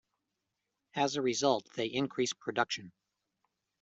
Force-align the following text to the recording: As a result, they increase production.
As 0.95 1.15
a 1.15 1.21
result, 1.21 1.67
they 1.75 1.85
increase 1.85 2.33
production. 2.33 2.91